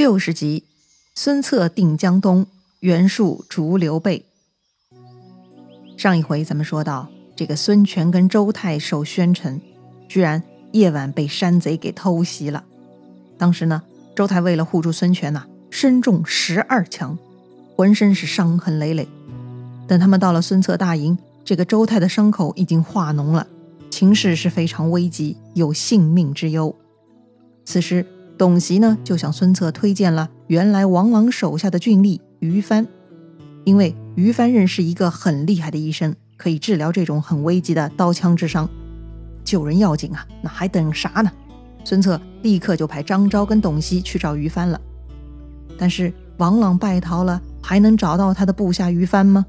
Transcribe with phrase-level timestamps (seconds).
[0.00, 0.64] 六十集，
[1.14, 2.46] 孙策定江东，
[2.78, 4.24] 袁术逐刘备。
[5.98, 9.60] 上一回咱们说到，这个孙权跟周泰守宣城，
[10.08, 10.42] 居然
[10.72, 12.64] 夜晚被山贼给偷袭了。
[13.36, 13.82] 当时呢，
[14.16, 17.18] 周泰为了护住孙权呐，身中十二枪，
[17.76, 19.06] 浑身是伤痕累累。
[19.86, 23.46] 等他们到了孙策大营，这个周泰的伤口已经化脓了，
[23.90, 26.74] 情势是非常危急，有性命之忧。
[27.66, 28.06] 此时。
[28.40, 32.88] 董袭呢，就向孙策推荐了原来王朗手下的郡吏于帆，
[33.64, 38.66] 因为于帆认识一个很厉害的医生，可以治疗这种很危急的刀枪之伤。
[39.44, 41.30] 救人要紧啊，那还等啥呢？
[41.84, 44.80] 孙策立刻就派张昭跟董袭去找于帆了。
[45.76, 49.44] 但是王朗败逃了，还能找到他的部下于帆吗？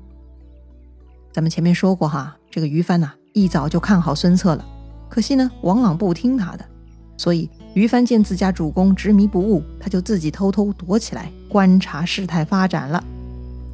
[1.32, 4.66] 咱们前面说过哈，这个于帆呐，一早就看好孙策了，
[5.08, 6.66] 可惜呢，王朗不听他的，
[7.16, 7.50] 所以。
[7.74, 13.04] 于帆见自家主公执迷不悟，他就自己偷偷躲起来观察事态发展了。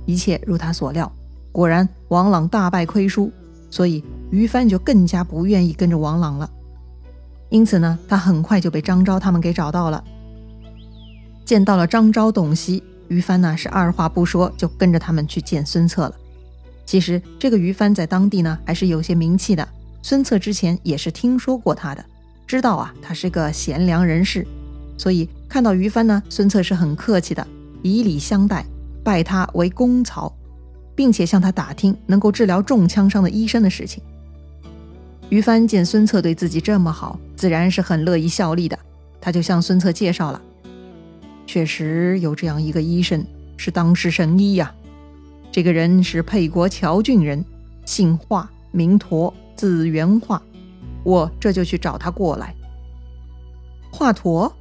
[0.06, 1.12] 一切如他所料，
[1.52, 3.32] 果然王朗大败亏输，
[3.72, 6.50] 所以于帆就更加不愿意跟着王朗了。
[7.50, 10.04] 因此呢，他很快就被张昭他们给找到了。
[11.44, 16.14] 见到了张昭、董袭，于帆呢是二话不说就跟着他们去见孙策了。
[16.86, 19.68] 其实这个于帆在当地呢还是有些名气的，
[20.02, 22.06] 孙策之前也是听说过他的。
[22.48, 24.48] 知道啊，他是个贤良人士，
[24.98, 27.46] 所以看到于帆呢，孙策是很客气的，
[27.84, 28.66] 以礼相待，
[29.04, 30.34] 拜他为公曹，
[30.96, 34.02] 并且向他打听能够治疗中枪伤的医生的事情。
[35.30, 38.80] 于帆见孙策对自己这么好，自然是很乐意效力的，
[39.20, 40.42] 他就向孙策介绍了，
[41.46, 43.26] 确实有这样一个医生，
[43.58, 44.74] 是当世神医呀。
[45.52, 47.44] 这个人是沛国谯郡人，
[47.86, 50.42] 姓华，名佗，字元化。
[51.08, 52.54] 我这就去找他过来。
[53.90, 54.52] 华佗，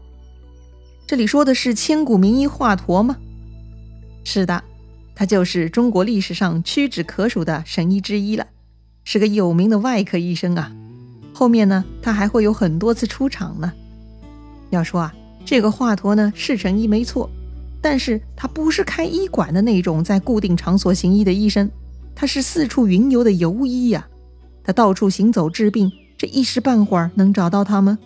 [1.05, 3.17] 这里说的是千古名医华佗吗？
[4.23, 4.63] 是的，
[5.17, 8.47] 他就是中国历史上屈指可数的神医之一了，
[9.03, 10.73] 是个有名的外科医生啊。
[11.35, 13.73] 后面呢，他还会有很多次出场呢。
[14.71, 17.29] 要说啊，这个华佗呢是神医没错，
[17.83, 21.69] 但是他不是开医馆的那种在固定场所行医的医生，
[22.15, 24.07] 他是四处云游的游医呀。
[24.63, 25.91] 他到处行走治病。
[26.19, 27.99] 这一时半会儿能找到他吗？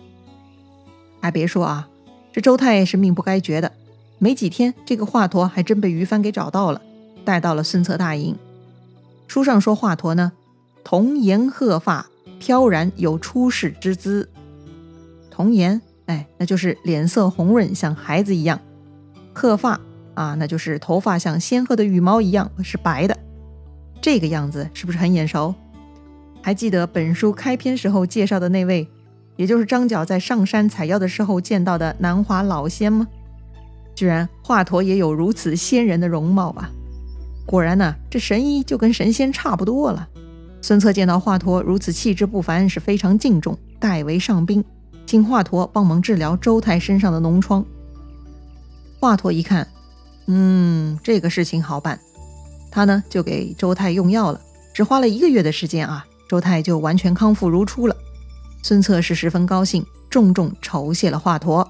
[1.21, 1.87] 还别说啊，
[2.33, 3.71] 这周泰是命不该绝的。
[4.17, 6.81] 没几天，这个华佗还真被于帆给找到了，
[7.23, 8.35] 带到了孙策大营。
[9.27, 10.31] 书上说华佗呢，
[10.83, 12.07] 童颜鹤发，
[12.39, 14.29] 飘然有出世之姿。
[15.29, 18.59] 童颜，哎，那就是脸色红润，像孩子一样；
[19.33, 19.79] 鹤发
[20.13, 23.17] 啊，那就是头发像仙鹤的羽毛一样是白的。
[24.01, 25.55] 这个样子是不是很眼熟？
[26.41, 28.87] 还记得本书开篇时候介绍的那位，
[29.35, 33.07] 也就是张角在上山采药的时候见到的南华老仙吗？
[33.93, 36.71] 居然华佗也有如此仙人的容貌啊！
[37.45, 40.07] 果然呢，这神医就跟神仙差不多了。
[40.61, 44.63] 孙策见到华佗如此气质不凡，是非常敬重，代为上宾，
[45.05, 47.65] 请华佗帮忙治疗周泰身上的脓疮。
[48.99, 49.67] 华佗一看，
[50.27, 51.99] 嗯，这个事情好办，
[52.71, 54.39] 他呢就给周泰用药了，
[54.73, 56.05] 只花了一个月的时间啊。
[56.31, 57.95] 周泰就完全康复如初了，
[58.63, 61.67] 孙策是十分高兴，重重酬谢了华佗。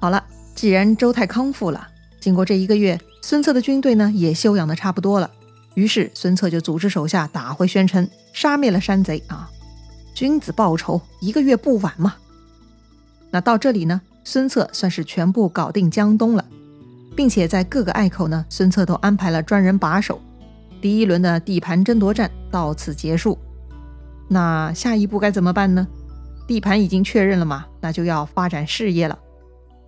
[0.00, 0.24] 好了，
[0.54, 1.86] 既然周泰康复了，
[2.18, 5.30] 经过这一个月，孙策的军队呢也休养的差不多了，
[5.74, 9.50] 于是孙策就组织手下打回宣城，杀灭了山贼啊！
[10.14, 12.14] 君子报仇，一个月不晚嘛。
[13.30, 16.42] 那到这里呢，孙策算是全部搞定江东了，
[17.14, 20.18] 并且在各个隘口呢，孙策都安排了专人把守。
[20.80, 23.38] 第一轮的地盘争夺战到此结束。
[24.28, 25.88] 那下一步该怎么办呢？
[26.46, 29.18] 地盘已经确认了嘛，那就要发展事业了。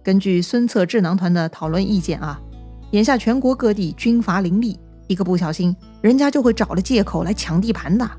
[0.02, 2.40] 根据孙策智囊团的讨论意见啊，
[2.92, 8.10] 眼下全国各地军阀林立，一个不小心，人家就会找了借口来抢地盘的。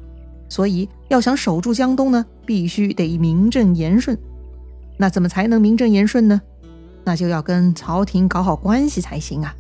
[0.48, 4.18] 所以要想守住江东呢，必须得名正言顺。
[4.98, 6.42] 那怎么才能名正言顺呢？
[7.04, 9.56] 那就要跟朝廷搞好关系才行啊。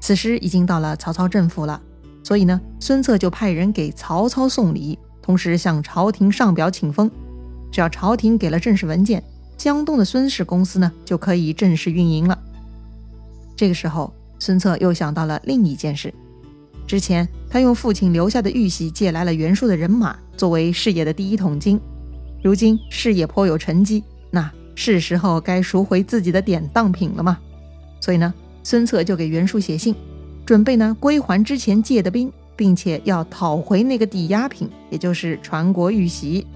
[0.00, 1.80] 此时已经到了曹操政府了，
[2.24, 4.98] 所以呢，孙策就派人给曹操送礼。
[5.22, 7.10] 同时向朝廷上表请封，
[7.70, 9.22] 只要朝廷给了正式文件，
[9.56, 12.38] 江东的孙氏公司呢就可以正式运营了。
[13.56, 16.12] 这个时候，孙策又想到了另一件事：
[16.86, 21.80] 之前他用父亲留下的玉玺借来了袁术的人马，作为事业的第一桶金。
[22.42, 27.38] 如今事业颇有成绩，那是时候该赎回自己的典当品了嘛。
[28.00, 28.34] 所以呢，
[28.64, 29.94] 孙策就给袁术写信，
[30.44, 32.32] 准备呢归还之前借的兵。
[32.62, 36.46] 并且要讨回那个抵押品，也就是传国玉玺。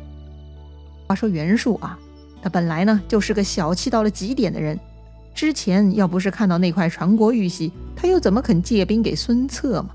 [1.08, 1.98] 话说袁术啊，
[2.40, 4.78] 他本来呢就是个小气到了极点的人，
[5.34, 9.90] 之前要不是看到那块传国玉玺，他又怎么肯借兵给孙策嘛？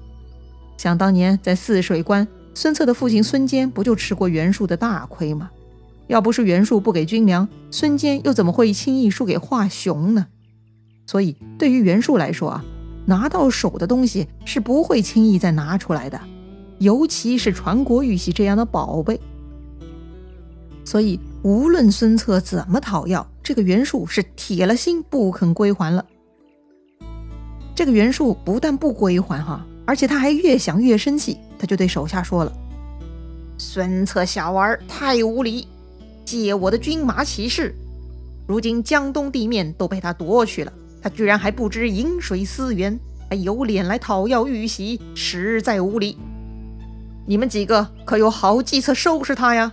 [0.75, 5.49] 想当年在泗水关，孙策的父亲孙坚不就吃过袁术的大亏吗？
[6.07, 10.27] 要不是袁术不给军粮，孙坚又怎么会轻易输给华雄呢？
[11.07, 12.65] 所以对于袁术来说啊，
[13.05, 16.19] 拿到手的东西是不会轻易再拿出来的，
[16.79, 19.19] 尤其是传国玉玺这样的宝贝。
[20.83, 26.05] 所以无论孙策怎么讨要，这个袁术是铁了心不肯归还了。
[27.73, 32.51] 这个袁术不但不归还哈，而且他还越想越生气，他就对手下说了
[33.57, 35.67] ：“孙策小儿太无礼。”
[36.25, 37.75] 借我的军马起事，
[38.47, 40.71] 如今江东地面都被他夺去了，
[41.01, 42.99] 他居然还不知饮水思源，
[43.29, 46.17] 还有脸来讨要玉玺，实在无礼。
[47.25, 49.71] 你们几个可有好计策收拾他呀？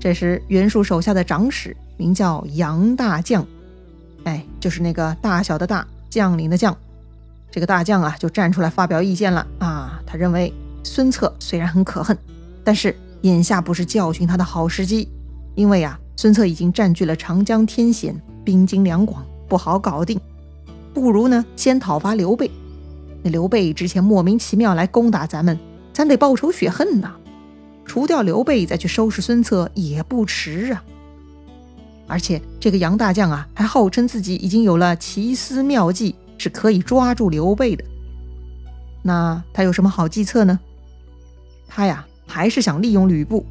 [0.00, 3.46] 这时，袁术手下的长史名叫杨大将，
[4.24, 6.76] 哎，就是那个大小的大将领的将，
[7.50, 10.00] 这个大将啊，就站出来发表意见了啊。
[10.06, 10.52] 他认为
[10.82, 12.16] 孙策虽然很可恨，
[12.64, 12.94] 但是。
[13.22, 15.06] 眼下不是教训他的好时机，
[15.54, 20.18] 因为啊，孙策已经占据了长江天险，兵精粮广，不好搞定。
[20.94, 22.50] 不如呢，先讨伐刘备。
[23.22, 25.58] 那刘备之前莫名其妙来攻打咱们，
[25.92, 27.14] 咱得报仇雪恨呐。
[27.84, 30.82] 除掉刘备，再去收拾孙策也不迟啊。
[32.06, 37.84] 而且这个杨大将啊，还号称自己已经有了奇思妙计，是可以抓住刘备的。
[39.02, 40.58] 那他有什么好计策呢？
[41.68, 42.06] 他呀。
[42.32, 43.44] 还是想利用吕布，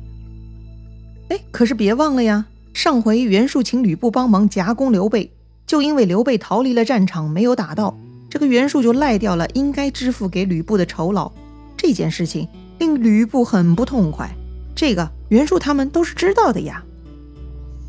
[1.28, 5.30] 哎，可是别忘了呀，上回袁术请吕布帮忙夹攻刘备，
[5.70, 7.96] 就因为刘备逃离了战场，没有打到，
[8.28, 11.32] 这个袁术就赖掉了应该支付给吕布的酬劳。
[11.78, 12.48] 这件事情
[12.80, 14.32] 令吕布很不痛快，
[14.76, 16.84] 这个袁术他们都是知道的呀。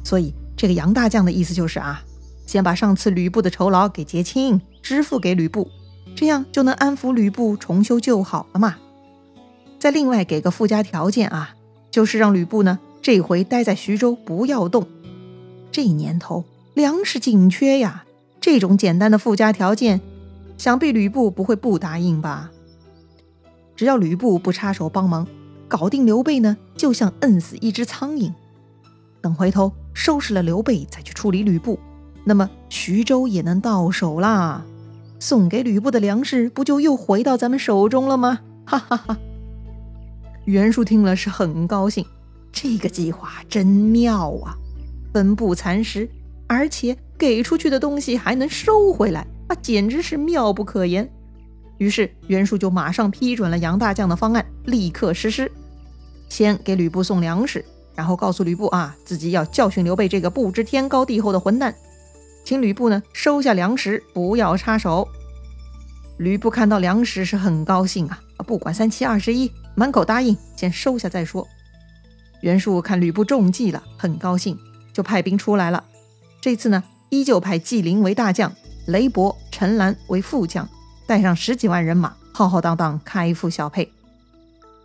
[0.04, 2.02] 所以这个杨大将的意思就是啊，
[2.44, 5.66] 先把上次吕布的酬劳给结清，支付给吕布，
[6.14, 8.76] 这样就能安抚吕布，重修旧好了嘛。
[9.78, 11.54] 再另外给个附加条件啊，
[11.90, 14.86] 就是让吕布呢这回待在徐州不要动。
[15.72, 16.44] 这年头
[16.74, 18.04] 粮食紧缺呀，
[18.40, 20.00] 这种简单的附加条件，
[20.56, 22.50] 想必吕布不会不答应吧？
[23.74, 25.26] 只要吕布不插手帮忙
[25.66, 28.32] 搞定刘备呢，就像摁死一只苍蝇。
[29.20, 31.78] 等回头收拾了刘备，再去处理吕布，
[32.24, 34.64] 那么徐州也能到手啦。
[35.18, 38.40] 送给吕布的粮食不就又回到咱们手中了吗？
[38.64, 39.18] 哈哈哈。
[40.46, 42.06] 袁术听了是很高兴，
[42.52, 44.56] 这个计划真妙啊！
[45.12, 46.08] 分布蚕食，
[46.50, 51.08] 而且给出去的东西还能收回来，那，简直是妙不可言。
[51.78, 55.48] 于是袁术就马上批准了杨大将的方案，立刻实施。
[56.28, 57.64] 先给吕布送粮食，
[57.94, 61.72] 然后告诉吕布啊，自己要教训刘备这个不知天高地厚的混蛋，
[62.44, 65.06] 请吕布呢收下粮食，不要插手。
[66.18, 69.48] 吕布看到粮食是很高兴啊，不管三七二十一。
[69.76, 71.46] 满口答应，先收下再说。
[72.40, 74.58] 袁术看吕布中计了，很高兴，
[74.92, 75.84] 就派兵出来了。
[76.40, 78.50] 这次呢，依旧派纪灵为大将，
[78.86, 80.66] 雷伯、陈兰为副将，
[81.06, 83.90] 带上十几万人马，浩浩荡荡开赴小沛。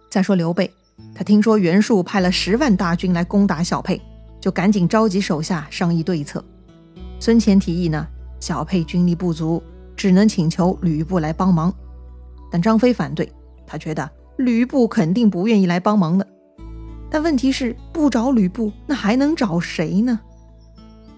[0.10, 0.70] 再说刘备，
[1.14, 4.02] 他听说袁术派了十万大军来攻打小沛，
[4.42, 6.44] 就赶紧召集手下商议对策。
[7.20, 8.06] 孙乾提议呢，
[8.40, 9.64] 小沛军力不足，
[9.96, 11.74] 只能请求吕布来帮忙。
[12.52, 13.32] 但张飞反对，
[13.66, 14.10] 他觉得。
[14.38, 16.28] 吕布肯定不愿意来帮忙的，
[17.10, 20.20] 但问题是不找吕布，那还能找谁呢？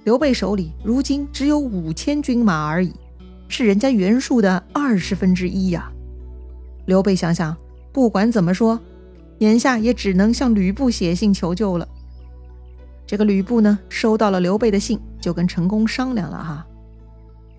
[0.07, 2.93] 刘备手里如今只有五千军马而已，
[3.49, 5.91] 是人家袁术的二十分之一呀。
[6.85, 7.53] 刘备想想，
[7.91, 8.79] 不管怎么说，
[9.39, 11.85] 眼下也只能向吕布写信求救了。
[13.05, 16.65] 这个吕布呢，收到了刘备的信，就跟陈宫商量了哈，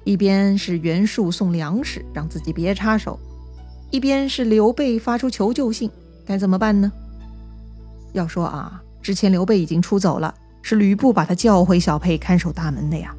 [0.04, 3.20] 一边是袁术送粮食，让自己别插手。
[3.90, 5.90] 一边是刘备发出求救信，
[6.24, 6.90] 该怎么办呢？
[8.14, 10.34] 要说啊，之前刘备已经出走了，
[10.68, 13.14] 是吕布把他叫回小沛看守大门的呀。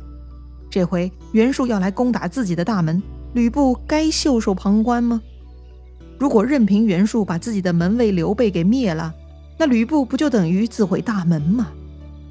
[0.69, 3.01] 这回袁术要来攻打自己的大门，
[3.33, 5.19] 吕布该袖手旁观吗？
[6.19, 9.11] 如果任凭袁术把自己的门卫刘备给灭了，
[9.57, 11.69] 那吕布不就等于自毁大门吗？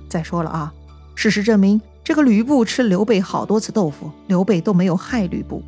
[0.09, 0.73] 再说了啊，
[1.17, 5.61] 事实证明，这个吕布吃刘备好多次豆腐，刘备都没有害吕布，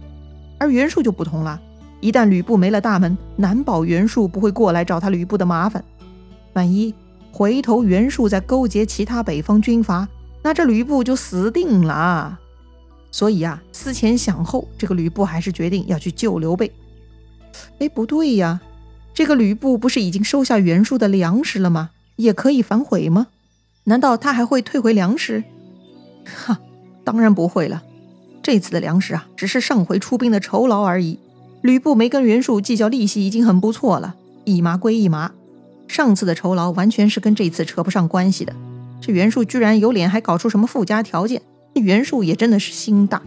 [0.60, 1.60] 而袁术就不同了。
[2.00, 5.84] 一旦吕布没了大门，难保袁术不会过来找他吕布的麻烦。
[6.52, 6.94] 万一
[7.32, 10.08] 回头袁术再勾结其他北方军阀，
[10.42, 12.38] 那这吕布就死定了。
[13.10, 16.72] 所以啊，思前想后，这个吕布还是决定要去救刘备。
[17.78, 18.60] 哎，不对呀，
[19.14, 21.90] 这个吕布不是已经收下袁术的粮食了吗？
[22.16, 23.28] 也可以反悔吗？
[23.84, 25.42] 难道他还会退回粮食？
[26.24, 26.60] 哈，
[27.02, 27.82] 当然不会了。
[28.42, 31.18] 这次的粮食啊，只是上回出兵的酬劳而已。
[31.62, 34.14] 吕布没跟袁术计较利息，已经很不错了。
[34.44, 35.32] 一码归一码，
[35.90, 38.54] 上次的酬劳完全是跟这次扯不上关系的。
[39.00, 41.42] 这袁术居然有脸还搞出什么附加条件？
[41.74, 43.20] 袁术也真的是心大。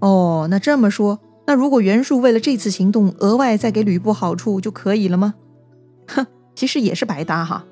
[0.00, 5.34] 哦，那这么说，那如果袁术为了这次行动额外再给吕布好处就可以了吗？
[6.08, 6.26] 哼，
[6.56, 7.64] 其实也是白搭哈，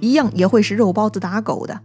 [0.00, 1.80] 一样也会是肉包子打狗的。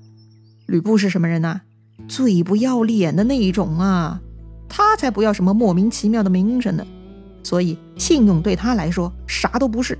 [0.65, 1.59] 吕布是什么人呐？
[2.07, 4.21] 最不要脸的那一种啊！
[4.69, 6.85] 他才不要什么莫名其妙的名声呢。
[7.43, 9.99] 所以信用对他来说啥都不是。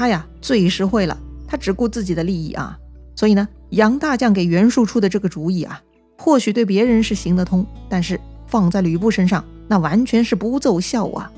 [0.00, 1.14] 他呀最实惠了，
[1.46, 2.78] 他只顾自己的利益啊。
[3.14, 5.78] 所以呢，杨大将给袁术出的这个主意啊，
[6.16, 11.30] 或许对别人是行得通，但是放在吕布身上，那完全是不奏效啊。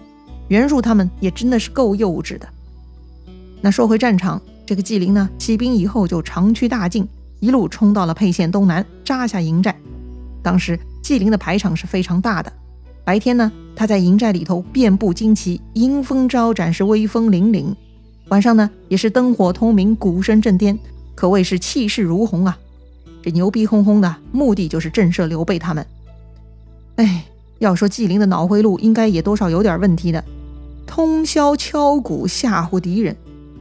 [0.46, 2.48] 袁术他们也真的是够幼稚的。
[3.60, 7.04] 那说回战场，这个纪灵呢，起兵以后就长驱大进。
[7.40, 9.76] 一路冲到了沛县东南，扎下营寨。
[10.40, 12.52] 当时纪灵的排场是非常大的。
[13.04, 17.74] 白天呢，他在营寨里头遍布旌旗，迎风招展，是威风凛凛；
[18.28, 20.78] 晚上呢，也是灯火通明，鼓声震天，
[21.14, 22.58] 可谓是气势如虹啊！
[23.22, 25.86] 这牛逼哄哄的，目的就是震慑刘备他们。
[26.96, 27.24] 哎，
[27.58, 30.24] 要说纪灵的脑回路，应该也多少有点问题的。
[30.86, 33.16] 通宵敲鼓吓唬敌人，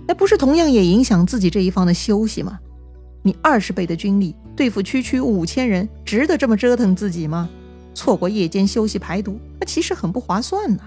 [0.08, 2.60] 哎，不是同样也影响自己这一方的休息吗？
[3.24, 7.50] 你二十倍的军力对付区区五千人，值得这么折腾自己吗？
[7.94, 10.84] 错过夜间休息排毒，那其实很不划算呐。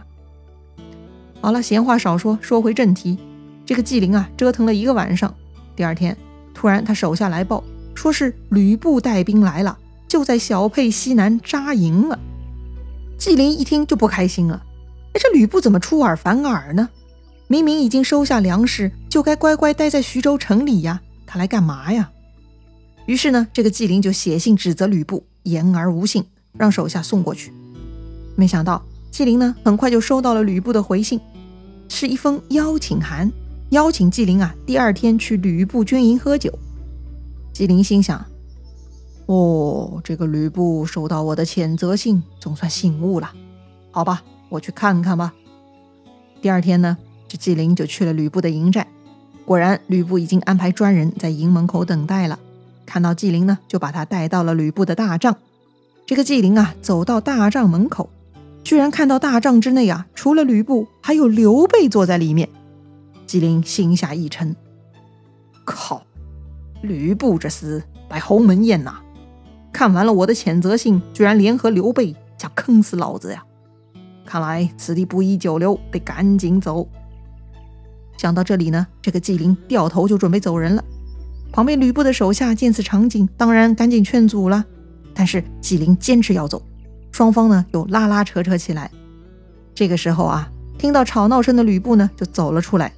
[1.40, 3.18] 好了，闲话少说，说回正题。
[3.66, 5.34] 这个纪灵啊，折腾了一个晚上，
[5.74, 6.16] 第二天
[6.52, 12.18] 突然他手下来报，说是吕布带兵来了，就在小沛西南扎营了。
[13.16, 14.62] 纪灵一听就不开心了，
[15.12, 16.88] 哎，这吕布怎么出尔反尔呢？
[17.46, 22.10] 明明已经收下粮食，就该乖乖待在徐州城里呀，他来干嘛呀？
[23.06, 26.24] 于是呢，这个纪灵就写信指责吕布言而无信，
[26.56, 27.52] 让手下送过去。
[28.34, 31.20] 没想到纪灵呢，很快就收到了吕布的回信，
[31.88, 33.30] 是一封邀请函，
[33.70, 36.52] 邀请纪灵啊，第二天去吕布军营喝酒。
[37.52, 38.24] 纪灵心想：
[39.26, 43.32] 哦，这个吕布收到我的谴责信，总算醒悟了。
[43.90, 45.34] 好吧，我去看看吧。
[46.40, 48.86] 第二天呢，这纪灵就去了吕布的营寨，
[49.44, 52.38] 果然吕布已经安排专人在营门口等待了。
[52.86, 55.36] 看到纪灵呢，就把他带到了吕布的大帐。
[56.06, 58.10] 这个纪灵啊，走到大帐门口，
[58.62, 62.48] 居然看到大帐之内啊，除了吕布，还有刘备坐在里面。
[63.26, 64.54] 纪灵心下一沉，
[65.64, 66.02] 靠，
[66.82, 68.96] 吕布这厮摆鸿门宴呐！
[69.72, 73.44] 看完了我的谴责信，居然联合刘备想坑死老子呀！
[74.24, 76.88] 看来此地不宜久留，得赶紧走。
[78.16, 80.84] 想到这里呢，这个纪灵掉头就准备走人了。
[81.50, 84.64] 旁边吕布的手下见此场景，当然赶紧劝阻了。
[85.14, 86.62] 但是纪灵坚持要走，
[87.12, 88.90] 双方呢又拉拉扯扯起来。
[89.74, 92.92] 这个时候啊，听到吵闹声的吕布呢就走了出来，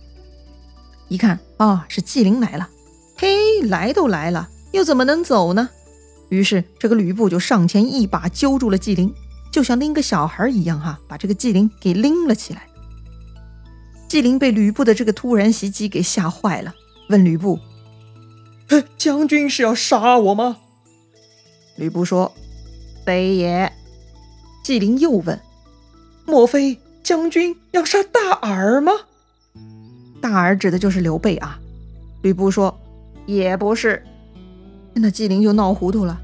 [1.08, 2.68] 一看啊是纪灵来了，
[3.16, 5.68] 嘿，来都来了，又怎么能走呢？
[6.28, 9.14] 于是这个吕布就上前一把揪住了纪灵，
[9.52, 12.66] 就像拎个小孩一样哈，把这个纪灵给拎了起来。
[14.08, 16.74] 纪灵被吕布的这个突然袭击给吓坏了，
[17.08, 17.58] 问吕布。
[18.98, 20.56] 将军是要杀我吗？
[21.76, 22.32] 吕布说
[23.06, 23.72] ：“非也。”
[24.64, 25.40] 纪灵又问
[26.26, 28.92] ：“莫非将军要杀大耳吗？”
[30.28, 31.60] 大耳指的就是刘备啊。
[32.22, 32.76] 吕布说
[33.26, 34.02] ：“也不是。”
[34.92, 36.20] 那纪灵就闹糊涂了。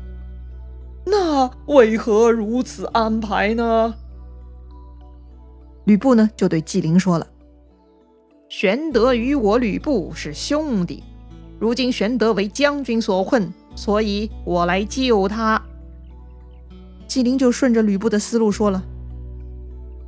[1.06, 3.94] 那为何如此安排呢？
[5.84, 7.28] 吕布呢就对纪灵说了
[8.50, 11.04] ：“玄德与我吕布是兄弟。”
[11.60, 15.62] 如今玄德为将军所困，所以我来救他。
[17.06, 18.82] 纪灵就顺着吕布的思路说了：“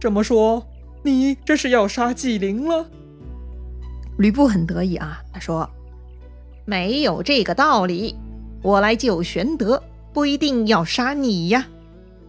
[0.00, 0.66] 这么说，
[1.04, 2.90] 你这是要杀纪灵了？”
[4.16, 5.68] 吕布很得意啊，他说
[6.64, 8.14] ：“没有这个道理，
[8.62, 11.66] 我来救玄德，不一定要杀你呀。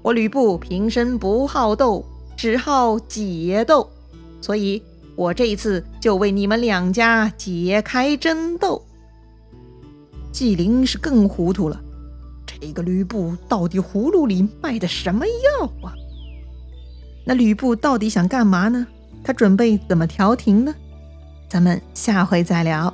[0.01, 3.89] 我吕布平生不好斗，只好解斗，
[4.41, 4.81] 所以
[5.15, 8.83] 我这一次就为你们两家解开争斗。”
[10.31, 11.79] 纪灵是更糊涂了，
[12.45, 15.93] 这个吕布到底葫芦里卖的什么药啊？
[17.25, 18.85] 那吕布到底想干嘛呢？
[19.23, 20.75] 他准备怎么调停呢？
[21.55, 22.93] 咱们下回再聊。